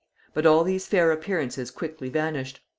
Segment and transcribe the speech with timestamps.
[0.33, 2.61] But all these fair appearances quickly vanished.